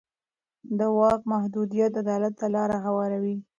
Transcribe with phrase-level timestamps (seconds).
[0.77, 3.37] د واک محدودیت عدالت ته لاره هواروي